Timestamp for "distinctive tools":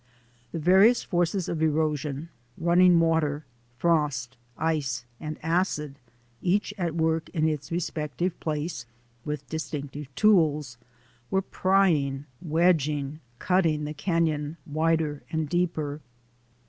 9.47-10.79